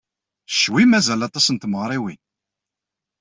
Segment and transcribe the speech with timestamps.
[0.59, 2.19] Cwi mazal aṭas n tmeɣriwin